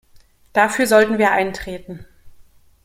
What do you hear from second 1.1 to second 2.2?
wir eintreten!